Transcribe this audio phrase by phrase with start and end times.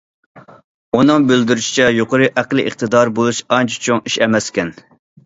[0.99, 4.73] ئۇنىڭ بىلدۈرۈشىچە، يۇقىرى ئەقلىي ئىقتىدارى بولۇش ئانچە چوڭ ئىش ئەمەسكەن.